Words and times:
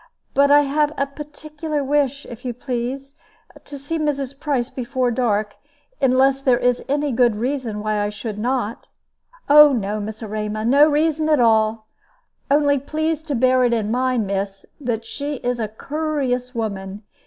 But 0.33 0.49
I 0.49 0.61
have 0.61 0.91
a 0.97 1.05
particular 1.05 1.83
wish, 1.83 2.25
if 2.25 2.43
you 2.43 2.55
please, 2.55 3.13
to 3.65 3.77
see 3.77 3.99
Mrs. 3.99 4.39
Price 4.39 4.67
before 4.67 5.11
dark, 5.11 5.57
unless 6.01 6.41
there 6.41 6.57
is 6.57 6.83
any 6.89 7.11
good 7.11 7.35
reason 7.35 7.81
why 7.83 7.99
I 8.01 8.09
should 8.09 8.39
not." 8.39 8.87
"Oh 9.47 9.73
no, 9.73 9.99
Miss 9.99 10.23
Erma, 10.23 10.65
no 10.65 10.89
reason 10.89 11.29
at 11.29 11.39
all. 11.39 11.85
Only 12.49 12.79
please 12.79 13.21
to 13.21 13.35
bear 13.35 13.63
in 13.63 13.91
mind, 13.91 14.25
miss, 14.25 14.65
that 14.79 15.05
she 15.05 15.35
is 15.35 15.59
a 15.59 15.67
coorous 15.67 16.55
woman. 16.55 17.03